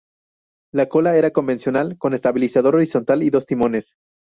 [0.73, 3.93] La cola era convencional, con estabilizador horizontal y dos timones.